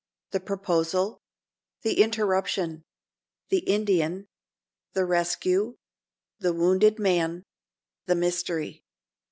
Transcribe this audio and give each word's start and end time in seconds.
_The 0.33 0.43
Proposal—The 0.43 2.01
Interruption—The 2.01 3.59
Indian 3.59 4.25
—The 4.93 5.05
Rescue—The 5.05 6.53
Wounded 6.53 6.97
Man—The 6.97 8.15
Mystery. 8.15 8.83